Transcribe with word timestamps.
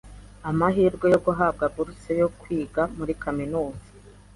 amahirwe 0.49 1.05
yo 1.13 1.19
guhabwa 1.25 1.65
buruse 1.73 2.11
yo 2.21 2.27
kwiga 2.39 2.81
muri 2.97 3.13
kaminuza. 3.23 3.87